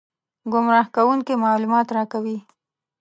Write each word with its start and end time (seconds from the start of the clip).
ګمراه 0.51 0.87
کوونکي 0.95 1.33
معلومات 1.45 1.87
راکوي. 1.97 2.37